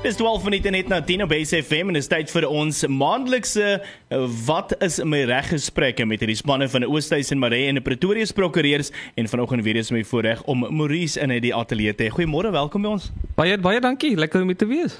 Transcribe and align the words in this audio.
Dis 0.00 0.16
12 0.16 0.46
minute 0.46 0.70
net 0.72 0.88
na 0.88 0.96
10 1.04 1.26
op 1.26 1.32
SFM 1.36 1.90
en 1.90 1.96
dit 1.98 2.00
is 2.00 2.06
tyd 2.08 2.30
vir 2.32 2.46
ons 2.48 2.78
maandelikse 2.88 3.64
eh, 3.68 4.20
wat 4.46 4.70
is 4.80 4.94
my 5.04 5.18
reg 5.28 5.50
gesprekke 5.52 6.06
met 6.08 6.22
hierdie 6.24 6.38
spanne 6.38 6.64
van 6.72 6.86
Oosthuis 6.88 7.28
en 7.34 7.36
Maree 7.42 7.66
en 7.68 7.76
die 7.76 7.82
Pretoria 7.84 8.24
prokureurs 8.32 8.88
en 9.20 9.28
vanoggend 9.28 9.60
weer 9.66 9.76
is 9.76 9.92
my 9.92 10.00
voorreg 10.08 10.40
om 10.48 10.64
Maurice 10.78 11.20
in 11.20 11.34
die 11.44 11.52
ateljee 11.52 11.92
te 11.98 12.06
hê. 12.06 12.14
Goeiemôre, 12.16 12.48
welkom 12.54 12.86
by 12.88 12.94
ons. 12.94 13.10
Baie 13.36 13.58
baie 13.60 13.82
dankie, 13.84 14.14
lekker 14.16 14.40
om 14.40 14.48
hier 14.48 14.60
te 14.62 14.70
wees. 14.70 14.96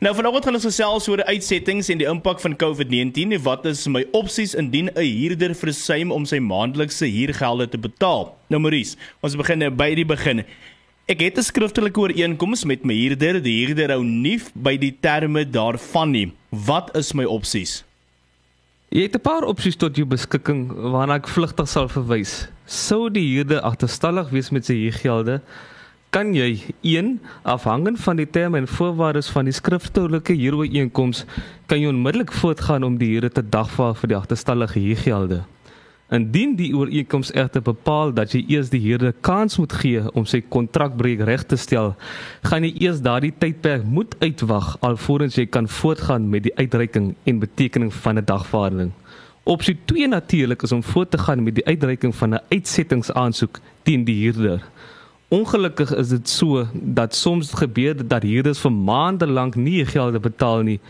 Nou 0.00 0.14
vanoggend 0.16 0.48
gaan 0.48 0.56
ons 0.62 0.68
gesels 0.70 1.10
oor 1.12 1.24
uitsettings 1.28 1.92
en 1.92 2.00
die 2.00 2.08
impak 2.08 2.40
van 2.40 2.56
COVID-19 2.56 3.36
en 3.36 3.44
wat 3.50 3.68
is 3.68 3.84
my 3.92 4.06
opsies 4.16 4.56
indien 4.56 4.88
'n 4.94 5.04
huurder 5.04 5.52
versuim 5.52 6.08
om 6.08 6.24
sy 6.24 6.40
maandelikse 6.40 7.04
huurgelde 7.04 7.68
te 7.68 7.76
betaal. 7.76 8.32
Nou 8.48 8.64
Maurice, 8.64 8.96
ons 9.20 9.36
begin 9.36 9.68
by 9.76 9.92
die 9.92 10.08
begin. 10.08 10.46
Ek 11.08 11.22
het 11.24 11.38
'n 11.38 11.42
skriftelike 11.42 12.00
ooreenkoms 12.00 12.64
met 12.64 12.84
my 12.84 12.92
huurder. 12.92 13.40
Die 13.42 13.64
huurder 13.64 13.88
hou 13.96 14.04
nie 14.04 14.40
by 14.54 14.76
die 14.76 14.92
terme 15.00 15.50
daarvan 15.50 16.10
nie. 16.10 16.32
Wat 16.50 16.96
is 16.96 17.14
my 17.14 17.24
opsies? 17.24 17.82
Jy 18.90 19.02
het 19.02 19.16
'n 19.16 19.20
paar 19.20 19.42
opsies 19.42 19.76
tot 19.76 19.96
jou 19.96 20.04
beskikking 20.04 20.68
waarna 20.68 21.14
ek 21.14 21.28
vlugtig 21.28 21.68
sal 21.68 21.88
verwys. 21.88 22.48
Sou 22.66 23.08
die 23.08 23.24
huurder 23.24 23.60
agterstallig 23.60 24.28
wees 24.30 24.50
met 24.50 24.66
sy 24.66 24.74
huurgelde, 24.74 25.40
kan 26.10 26.34
jy 26.34 26.60
1 26.82 27.20
afhangend 27.42 27.98
van 28.00 28.16
die 28.16 28.30
terme 28.30 28.58
en 28.58 28.66
voorwaardes 28.66 29.30
van 29.30 29.44
die 29.44 29.52
skriftelike 29.52 30.34
huurooreenkoms 30.34 31.24
kan 31.66 31.80
jy 31.80 31.88
onmiddellik 31.88 32.32
voortgaan 32.32 32.84
om 32.84 32.98
die 32.98 33.08
huurder 33.08 33.32
te 33.32 33.48
dagvaar 33.48 33.94
vir 33.94 34.08
die 34.08 34.16
agterstallige 34.16 34.78
huurgelde. 34.78 35.44
Indien 36.08 36.54
die 36.56 36.70
ooreenkoms 36.72 37.34
egter 37.36 37.60
bepaal 37.60 38.14
dat 38.16 38.32
jy 38.32 38.40
eers 38.48 38.70
die 38.72 38.80
huurder 38.80 39.12
kans 39.20 39.58
moet 39.60 39.74
gee 39.76 40.00
om 40.16 40.24
sy 40.24 40.38
kontrakbreek 40.40 41.20
reg 41.28 41.44
te 41.44 41.58
stel, 41.60 41.90
gaan 42.48 42.64
jy 42.64 42.70
eers 42.86 43.02
daardie 43.04 43.34
tydperk 43.36 43.84
moet 43.84 44.16
uitwag 44.22 44.70
alvorens 44.88 45.36
jy 45.36 45.44
kan 45.52 45.68
voortgaan 45.68 46.30
met 46.32 46.46
die 46.46 46.54
uitreiking 46.56 47.10
en 47.28 47.44
betekening 47.44 47.92
van 47.92 48.18
'n 48.18 48.24
dagvaarding. 48.24 48.92
Opsie 49.44 49.76
2 49.84 50.08
natuurlik 50.08 50.62
is 50.62 50.72
om 50.72 50.82
voort 50.82 51.10
te 51.10 51.18
gaan 51.18 51.42
met 51.44 51.54
die 51.54 51.66
uitreiking 51.66 52.14
van 52.14 52.34
'n 52.34 52.40
uitsettingsaansoek 52.48 53.60
teen 53.82 54.04
die 54.04 54.16
huurder. 54.24 54.64
Ongelukkig 55.28 55.94
is 55.94 56.08
dit 56.08 56.28
so 56.28 56.66
dat 56.72 57.14
soms 57.14 57.52
gebeur 57.52 58.08
dat 58.08 58.22
huurders 58.22 58.60
vir 58.60 58.72
maande 58.72 59.26
lank 59.26 59.56
nie 59.56 59.84
gelde 59.84 60.20
betaal 60.20 60.62
nie. 60.62 60.80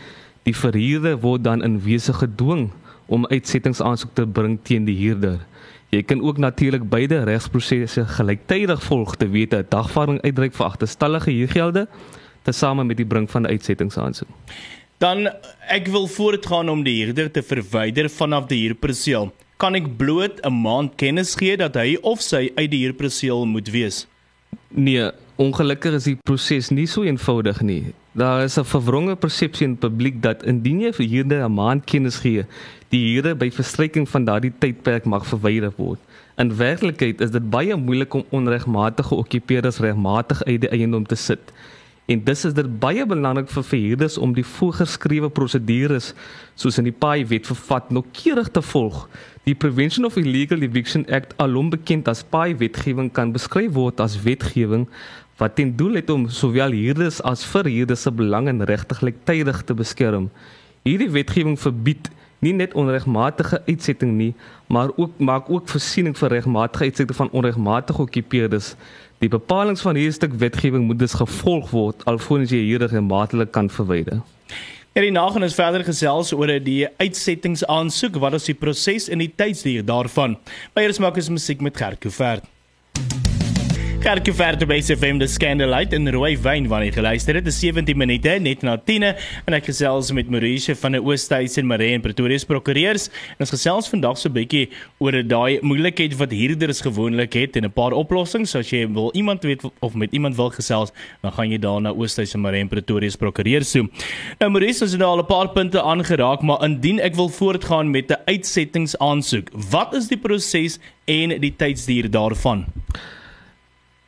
Die 0.43 0.55
verhuurder 0.55 1.19
word 1.19 1.43
dan 1.43 1.63
in 1.63 1.81
wese 1.83 2.13
gedwing 2.13 2.71
om 3.09 3.27
uitsettingsaansoek 3.27 4.13
te 4.13 4.25
bring 4.27 4.59
teen 4.63 4.85
die 4.85 4.97
huurder. 4.97 5.39
Jy 5.89 6.03
kan 6.05 6.21
ook 6.21 6.37
natuurlik 6.37 6.85
beide 6.89 7.23
regsprosesse 7.25 8.05
gelyktydig 8.05 8.83
volg 8.85 9.15
te 9.17 9.27
weet 9.29 9.53
'n 9.53 9.65
dagvaarding 9.69 10.21
uitreik 10.21 10.53
vir 10.53 10.65
agterstallige 10.65 11.31
huurgelde 11.31 11.87
tesame 12.43 12.83
met 12.83 12.97
die 12.97 13.05
bring 13.05 13.29
van 13.29 13.41
'n 13.41 13.49
uitsettingsaansoek. 13.49 14.29
Dan 14.97 15.29
ek 15.67 15.87
wil 15.87 16.07
voortgaan 16.07 16.69
om 16.69 16.83
die 16.83 17.03
huurder 17.03 17.31
te 17.31 17.43
verwyder 17.43 18.09
vanaf 18.09 18.45
die 18.45 18.67
huurperseel. 18.67 19.31
Kan 19.57 19.75
ek 19.75 19.97
bloot 19.97 20.39
'n 20.45 20.61
maand 20.61 20.95
kennis 20.95 21.35
gee 21.35 21.57
dat 21.57 21.75
hy 21.75 21.97
of 22.01 22.21
sy 22.21 22.51
uit 22.55 22.71
die 22.71 22.83
huurperseel 22.85 23.45
moet 23.45 23.69
wees? 23.69 24.07
Nee, 24.67 25.11
ongelukkig 25.35 25.93
is 25.93 26.03
die 26.03 26.15
proses 26.15 26.69
nie 26.69 26.87
so 26.87 27.03
eenvoudig 27.03 27.61
nie. 27.61 27.93
Daar 28.19 28.43
is 28.43 28.57
'n 28.59 28.65
verwronge 28.65 29.15
persepsie 29.15 29.67
in 29.67 29.77
publiek 29.77 30.21
dat 30.21 30.43
indien 30.43 30.79
jy 30.79 30.91
vir 30.93 31.05
huurder 31.05 31.43
'n 31.45 31.53
maand 31.53 31.85
kennis 31.85 32.17
gee, 32.19 32.43
die 32.89 33.13
huurder 33.13 33.37
by 33.37 33.49
verstryking 33.51 34.09
van 34.09 34.25
daardie 34.25 34.51
tydperk 34.59 35.05
mag 35.05 35.27
verwyder 35.27 35.71
word. 35.77 35.99
In 36.37 36.55
werklikheid 36.55 37.21
is 37.21 37.31
dit 37.31 37.49
baie 37.49 37.75
moeilik 37.75 38.13
om 38.13 38.25
onregmatige 38.29 39.15
okkupeerders 39.15 39.79
regmatig 39.79 40.43
uit 40.43 40.61
die 40.61 40.69
eiendom 40.69 41.05
te 41.05 41.15
sit. 41.15 41.39
En 42.05 42.23
dis 42.23 42.45
is 42.45 42.53
dit 42.53 42.79
baie 42.79 43.05
belangrik 43.05 43.49
vir 43.49 43.63
verhuurders 43.63 44.17
om 44.17 44.33
die 44.33 44.45
voorgeskrewe 44.45 45.29
prosedures 45.29 46.13
soos 46.55 46.77
in 46.77 46.83
die 46.83 46.97
Paai 47.05 47.25
Wet 47.27 47.45
vervat 47.45 47.89
noukeurig 47.89 48.49
te 48.49 48.61
volg. 48.61 49.07
Die 49.43 49.55
Prevention 49.55 50.05
of 50.05 50.17
Illegal 50.17 50.61
Eviction 50.61 51.05
Act, 51.09 51.33
alom 51.37 51.69
bekend 51.69 52.07
as 52.07 52.23
Paai 52.23 52.55
Wetgewing, 52.57 53.11
kan 53.11 53.31
beskryf 53.31 53.73
word 53.73 53.99
as 53.99 54.23
wetgewing 54.23 54.87
wat 55.39 55.55
ten 55.55 55.75
doel 55.79 55.99
het 55.99 56.09
om 56.11 56.27
sowel 56.29 56.75
huurders 56.75 57.21
as 57.23 57.45
verhuurders 57.47 58.01
se 58.03 58.11
belange 58.11 58.53
regtiglik 58.67 59.21
tydig 59.23 59.61
te 59.63 59.73
beskerm. 59.73 60.29
Hierdie 60.83 61.09
wetgewing 61.15 61.55
verbied 61.59 62.09
nie 62.43 62.53
net 62.55 62.73
onregmatige 62.73 63.61
uitsetting 63.67 64.15
nie, 64.17 64.33
maar 64.67 64.91
ook 64.95 65.19
maak 65.19 65.49
ook 65.51 65.67
voorsiening 65.71 66.15
vir 66.17 66.35
regmatige 66.35 66.89
uitsetting 66.89 67.15
van 67.17 67.31
onregmatige 67.31 68.01
okkupeerders. 68.01 68.73
Die 69.19 69.31
bepalinge 69.31 69.83
van 69.83 69.99
hierdie 69.99 70.15
stuk 70.15 70.35
wetgewing 70.39 70.85
moet 70.87 70.99
dus 70.99 71.17
gevolg 71.19 71.71
word 71.75 72.05
alvorens 72.07 72.51
jy 72.55 72.61
hierdie 72.63 73.01
maatreëls 73.03 73.51
kan 73.55 73.71
verwyder. 73.71 74.21
Hierdie 74.95 75.15
nagaan 75.15 75.43
is 75.47 75.55
verder 75.55 75.83
gesels 75.87 76.31
oor 76.35 76.51
die 76.63 76.87
uitsettingsaansoek, 76.99 78.19
wat 78.19 78.39
is 78.39 78.47
die 78.49 78.57
proses 78.57 79.07
en 79.07 79.23
die 79.23 79.31
tydsduur 79.31 79.85
daarvan. 79.87 80.39
Beiers 80.75 80.99
maak 80.99 81.19
is 81.21 81.29
musiek 81.31 81.61
met 81.61 81.77
Gert 81.77 82.01
Couvert. 82.03 82.47
Kerkie 83.99 84.31
verte 84.31 84.63
by 84.63 84.77
SFM 84.79 85.17
the 85.19 85.27
Scandalite 85.27 85.91
in 85.97 86.07
rooi 86.15 86.37
wyn 86.39 86.69
wanneer 86.71 86.87
jy 86.87 86.95
geluister 87.01 87.35
het. 87.35 87.43
Dit 87.43 87.51
is 87.51 87.57
17 87.59 87.97
minute 87.99 88.37
net 88.39 88.61
na 88.63 88.77
10 88.79 89.05
en 89.09 89.57
ek 89.57 89.65
gesels 89.67 90.13
met 90.15 90.29
Maurice 90.31 90.71
van 90.79 90.95
die 90.95 91.01
Oosthuis 91.03 91.57
en 91.59 91.67
Maree 91.67 91.97
en 91.97 92.05
Pretoria 92.05 92.39
se 92.39 92.47
prokureurs. 92.47 93.09
En 93.35 93.43
ons 93.43 93.51
gesels 93.51 93.91
vandag 93.91 94.15
so 94.21 94.29
'n 94.29 94.37
bietjie 94.37 94.69
oor 95.03 95.19
daai 95.19 95.59
moeilikheid 95.61 96.15
wat 96.15 96.31
huurders 96.31 96.79
gewoonlik 96.79 97.35
het 97.35 97.57
en 97.57 97.65
'n 97.65 97.71
paar 97.75 97.91
oplossings. 97.91 98.51
So 98.51 98.59
as 98.59 98.71
jy 98.71 98.87
wil 98.87 99.11
iemand 99.13 99.43
weet 99.43 99.67
of 99.81 99.93
met 99.95 100.13
iemand 100.13 100.37
wil 100.37 100.49
gesels, 100.49 100.93
dan 101.21 101.31
gaan 101.33 101.51
jy 101.51 101.59
daar 101.59 101.81
na 101.81 101.91
Oosthuis 101.91 102.33
en 102.33 102.41
Maree 102.41 102.61
en 102.61 102.69
Pretoria 102.69 103.09
se 103.09 103.17
prokureurs 103.17 103.71
toe. 103.71 103.89
Nou 104.39 104.49
Maurice, 104.49 104.81
ons 104.81 104.91
het 104.91 104.99
nou 104.99 105.11
al 105.11 105.23
'n 105.23 105.25
paar 105.25 105.49
punte 105.49 105.81
aangeraak, 105.81 106.41
maar 106.41 106.63
indien 106.63 106.99
ek 106.99 107.15
wil 107.15 107.27
voortgaan 107.27 107.91
met 107.91 108.09
'n 108.11 108.21
uitsettingsaansoek, 108.25 109.49
wat 109.71 109.93
is 109.93 110.07
die 110.07 110.17
proses 110.17 110.79
en 111.05 111.39
die 111.41 111.53
tydsduur 111.55 112.09
daarvan? 112.09 112.65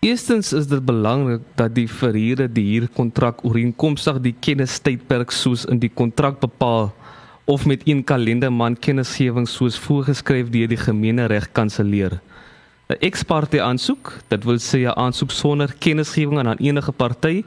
Eerstens 0.01 0.49
is 0.57 0.65
dit 0.65 0.81
belangrik 0.81 1.43
dat 1.59 1.75
die 1.77 1.85
verhuurder 1.85 2.47
die 2.49 2.63
huurkontrak 2.71 3.43
ooreenkomstig 3.45 4.15
die 4.23 4.31
kennistydperk 4.33 5.29
soos 5.29 5.67
in 5.69 5.77
die 5.83 5.91
kontrak 5.93 6.39
bepaal 6.41 6.89
of 7.45 7.67
met 7.69 7.85
een 7.85 8.01
kalendermaand 8.09 8.81
kennisgewing 8.81 9.45
soos 9.45 9.77
voorgeskryf 9.83 10.49
deur 10.49 10.71
die 10.73 10.81
gemeenereg 10.81 11.45
kanselleer. 11.53 12.17
'n 12.89 12.97
Ex-parte 12.97 13.61
aansoek, 13.61 14.15
dit 14.33 14.49
wil 14.49 14.57
sê 14.57 14.81
'n 14.87 14.97
aansoek 14.97 15.31
sonder 15.31 15.75
kennisgewing 15.85 16.47
aan 16.47 16.57
enige 16.57 16.91
party, 16.91 17.43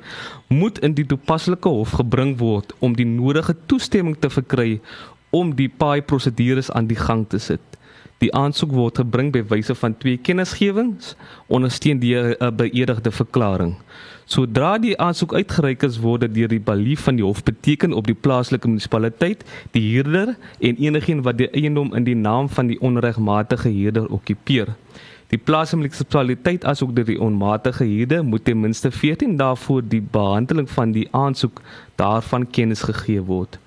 moet 0.46 0.78
in 0.78 0.94
die 0.94 1.06
toepaslike 1.06 1.68
hof 1.68 1.98
gebring 1.98 2.38
word 2.38 2.72
om 2.78 2.94
die 2.94 3.10
nodige 3.18 3.56
toestemming 3.66 4.16
te 4.20 4.30
verkry 4.30 4.80
om 5.30 5.56
die 5.56 5.68
paai 5.68 6.02
prosedures 6.02 6.70
aan 6.70 6.86
die 6.86 7.02
gang 7.06 7.26
te 7.28 7.38
sit. 7.38 7.66
Die 8.22 8.30
aansoek 8.34 8.70
word 8.72 8.98
gebring 9.02 9.32
by 9.34 9.42
wyse 9.50 9.74
van 9.74 9.96
twee 9.98 10.16
kennisgewings 10.16 11.14
ondersteun 11.48 11.98
deur 11.98 12.36
'n 12.38 12.56
beëdigde 12.56 13.10
verklaring. 13.10 13.74
Sodra 14.24 14.78
die 14.78 14.94
aansoek 14.98 15.34
uitgereik 15.34 15.82
is, 15.82 15.98
word 16.00 16.20
dit 16.20 16.34
deur 16.34 16.48
die 16.48 16.60
balie 16.60 16.96
van 16.98 17.16
die 17.16 17.24
hof 17.24 17.42
beteken 17.42 17.92
op 17.92 18.06
die 18.06 18.14
plaaslike 18.14 18.68
munisipaliteit, 18.68 19.44
die 19.72 19.82
huurder 19.82 20.36
en 20.60 20.76
enigiemand 20.76 21.24
wat 21.24 21.38
die 21.38 21.50
eiendom 21.50 21.94
in 21.94 22.04
die 22.04 22.16
naam 22.16 22.48
van 22.48 22.66
die 22.66 22.80
onregmatige 22.80 23.68
huurder 23.68 24.06
okkupeer. 24.08 24.74
Die 25.28 25.38
plaaslike 25.38 25.82
munisipaliteit 25.82 26.64
asook 26.64 26.94
die 26.96 27.20
onmatige 27.20 27.84
huurder 27.84 28.24
moet 28.24 28.44
ten 28.44 28.60
minste 28.60 28.90
14 28.90 29.36
dae 29.36 29.56
voor 29.56 29.82
die 29.82 30.00
behandeling 30.00 30.70
van 30.70 30.92
die 30.92 31.08
aansoek 31.12 31.60
daarvan 31.96 32.46
kennis 32.50 32.82
gegee 32.82 33.20
word. 33.20 33.58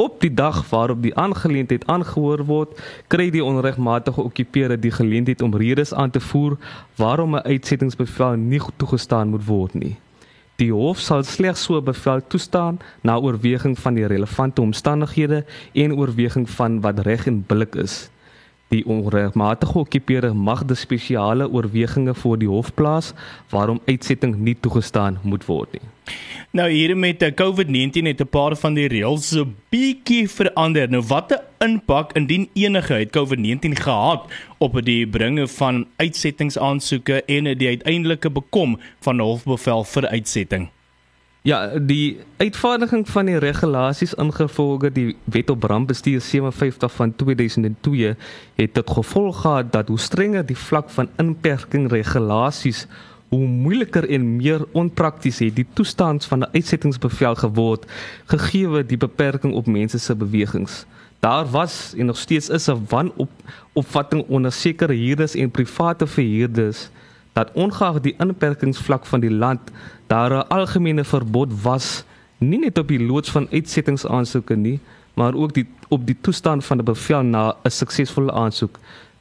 Op 0.00 0.20
die 0.20 0.34
dag 0.34 0.68
waarop 0.68 1.02
die 1.02 1.12
aangeleentheid 1.16 1.82
aangehoor 1.86 2.40
word, 2.48 2.78
kry 3.12 3.26
die 3.30 3.42
onregmatige 3.44 4.22
okkupeerder 4.22 4.78
die 4.80 4.92
geleentheid 4.96 5.42
om 5.44 5.52
redes 5.52 5.92
aan 5.92 6.14
te 6.14 6.22
voer 6.24 6.56
waarom 6.96 7.36
'n 7.36 7.44
uitsettingsbevel 7.44 8.36
nie 8.36 8.60
toegestaan 8.76 9.28
moet 9.28 9.44
word 9.44 9.74
nie. 9.74 9.98
Die 10.56 10.72
hof 10.72 10.98
sal 10.98 11.22
slegs 11.22 11.62
so 11.62 11.76
'n 11.76 11.84
bevel 11.84 12.20
toestaan 12.26 12.78
na 13.02 13.18
oorweging 13.18 13.78
van 13.78 13.94
die 13.94 14.06
relevante 14.06 14.60
omstandighede 14.60 15.44
en 15.72 15.92
oorweging 15.92 16.50
van 16.50 16.80
wat 16.80 16.98
reg 16.98 17.26
en 17.26 17.44
billik 17.46 17.74
is. 17.74 18.10
Die 18.70 18.84
onregmatige 18.86 19.78
okkupeerder 19.78 20.36
mag 20.36 20.64
de 20.64 20.76
spesiale 20.78 21.48
oorwegings 21.50 22.18
voor 22.22 22.38
die 22.38 22.48
hof 22.48 22.70
plaas 22.74 23.12
waarom 23.50 23.80
uitsetting 23.86 24.36
nie 24.38 24.54
toegestaan 24.60 25.18
moet 25.22 25.46
word 25.48 25.72
nie. 25.74 25.82
Nou 26.54 26.68
hier 26.70 26.94
met 26.96 27.18
die 27.18 27.34
COVID-19 27.34 28.06
het 28.06 28.22
'n 28.22 28.30
paar 28.30 28.56
van 28.56 28.74
die 28.74 28.86
reëls 28.88 29.28
so 29.28 29.46
bietjie 29.70 30.28
verander. 30.28 30.90
Nou 30.90 31.02
watter 31.02 31.42
impak 31.58 32.12
indien 32.12 32.48
enige 32.54 32.94
het 32.94 33.10
COVID-19 33.10 33.74
gehad 33.74 34.30
op 34.58 34.80
die 34.84 35.06
bringe 35.06 35.48
van 35.48 35.86
uitsettingsaansoeke 35.96 37.22
en 37.24 37.58
die 37.58 37.68
uiteindelike 37.68 38.30
bekom 38.30 38.78
van 39.00 39.20
hofbevel 39.20 39.84
vir 39.84 40.08
uitsetting? 40.08 40.70
Ja, 41.42 41.70
die 41.80 42.20
uitvaardiging 42.36 43.06
van 43.08 43.24
die 43.24 43.38
regulasies 43.40 44.12
ingevolge 44.20 44.90
die 44.92 45.16
Wet 45.24 45.50
op 45.50 45.60
Brandbestuur 45.60 46.20
57 46.20 46.92
van 46.92 47.14
2002 47.16 48.16
het 48.54 48.74
tot 48.74 48.90
gevolg 48.90 49.40
gehad 49.40 49.72
dat 49.72 49.88
hoe 49.88 49.98
strenger 49.98 50.46
die 50.46 50.56
vlak 50.56 50.90
van 50.90 51.08
inperking 51.16 51.88
regulasies 51.90 52.86
hoe 53.28 53.46
moeiliker 53.46 54.08
en 54.10 54.36
meer 54.36 54.66
onprakties 54.72 55.38
het 55.38 55.56
die 55.56 55.66
toestand 55.72 56.24
van 56.24 56.38
'n 56.44 56.52
uitsettingsbevel 56.52 57.34
geword 57.34 57.86
gegee 58.24 58.84
die 58.86 59.00
beperking 59.00 59.54
op 59.54 59.66
mense 59.66 59.98
se 59.98 60.14
bewegings. 60.14 60.84
Daar 61.20 61.50
was 61.50 61.94
en 61.96 62.06
nog 62.06 62.18
steeds 62.18 62.48
is 62.48 62.68
'n 62.68 62.86
wanopvatting 62.88 64.24
onder 64.28 64.52
sekere 64.52 64.94
huurders 64.94 65.34
en 65.34 65.50
private 65.50 66.06
verhuurders 66.06 66.90
dat 67.32 67.52
ongeag 67.54 68.00
die 68.00 68.14
inperkingsvlak 68.18 69.06
van 69.06 69.20
die 69.20 69.30
land 69.30 69.60
daar 70.06 70.32
'n 70.32 70.48
algemene 70.48 71.04
verbod 71.04 71.62
was 71.62 72.04
nie 72.38 72.58
net 72.58 72.78
op 72.78 72.88
die 72.88 73.00
loods 73.00 73.30
van 73.30 73.48
uitsettingsaansoeke 73.50 74.56
nie, 74.56 74.80
maar 75.14 75.34
ook 75.34 75.54
die 75.54 75.66
op 75.88 76.06
die 76.06 76.16
toestand 76.20 76.64
van 76.64 76.78
'n 76.78 76.84
bevel 76.84 77.22
na 77.22 77.54
'n 77.64 77.70
suksesvolle 77.70 78.32
aansoek. 78.32 78.78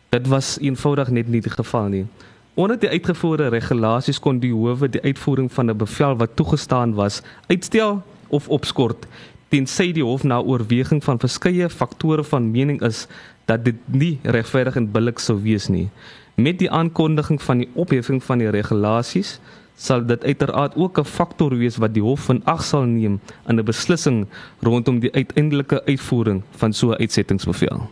Dit 0.09 0.27
was 0.27 0.57
eenvoudig 0.59 1.09
net 1.09 1.27
nie 1.27 1.41
die 1.41 1.51
geval 1.51 1.87
nie. 1.87 2.05
Onder 2.53 2.79
die 2.79 2.89
uitgevoerde 2.89 3.47
regulasies 3.47 4.19
kon 4.19 4.39
die 4.39 4.53
howe 4.53 4.89
die 4.89 5.01
uitvoering 5.01 5.51
van 5.51 5.69
'n 5.69 5.77
bevel 5.77 6.17
wat 6.17 6.35
toegestaan 6.35 6.93
was 6.93 7.21
uitstel 7.47 8.01
of 8.27 8.49
opskort 8.49 9.07
tensy 9.49 9.91
die 9.91 10.03
hof 10.05 10.23
na 10.23 10.39
oorweging 10.45 11.01
van 11.03 11.19
verskeie 11.19 11.69
faktore 11.69 12.23
van 12.23 12.51
mening 12.51 12.81
is 12.85 13.07
dat 13.49 13.65
dit 13.65 13.75
nie 13.85 14.19
regverdig 14.23 14.75
en 14.75 14.91
billik 14.91 15.19
sou 15.19 15.39
wees 15.41 15.67
nie. 15.67 15.89
Met 16.39 16.59
die 16.59 16.69
aankondiging 16.71 17.41
van 17.41 17.57
die 17.57 17.67
opheffing 17.73 18.21
van 18.23 18.39
die 18.39 18.51
regulasies 18.53 19.39
sal 19.79 20.05
dit 20.07 20.23
uiteraard 20.23 20.75
ook 20.75 20.99
'n 20.99 21.03
faktor 21.03 21.55
wees 21.57 21.77
wat 21.77 21.93
die 21.93 22.03
hof 22.03 22.19
van 22.31 22.41
ag 22.45 22.63
sal 22.63 22.85
neem 22.85 23.19
in 23.47 23.59
'n 23.59 23.63
beslissing 23.63 24.27
rondom 24.61 24.99
die 24.99 25.11
uiteindelike 25.11 25.83
uitvoering 25.85 26.41
van 26.51 26.73
so 26.73 26.91
'n 26.91 26.99
uitsettingsbevel. 26.99 27.89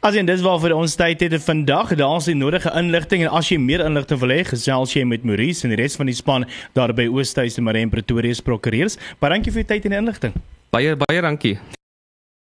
As 0.00 0.14
en 0.14 0.26
dis 0.26 0.40
waarvoor 0.40 0.72
ons 0.72 0.94
tyd 0.94 1.20
het 1.20 1.42
vandag. 1.42 1.94
Daar's 1.94 2.24
die 2.24 2.34
nodige 2.34 2.72
inligting 2.74 3.22
en 3.22 3.30
as 3.30 3.48
jy 3.48 3.58
meer 3.58 3.84
inligting 3.84 4.20
wil 4.20 4.28
hê, 4.28 4.44
gesels 4.44 4.92
jy 4.92 5.04
met 5.04 5.24
Maurice 5.24 5.64
en 5.64 5.74
die 5.74 5.82
res 5.82 5.96
van 5.96 6.06
die 6.06 6.14
span 6.14 6.46
daar 6.72 6.94
by 6.94 7.06
Oosthuizen 7.06 7.62
Marine 7.62 7.90
Pretoria 7.90 8.34
se 8.34 8.42
prokureurs. 8.42 8.96
Baie 9.18 9.32
dankie 9.32 9.52
vir 9.52 9.60
u 9.60 9.64
tyd 9.64 9.84
en 9.84 9.92
inligting. 9.92 10.32
Baie 10.70 10.96
baie 10.96 11.20
dankie. 11.20 11.58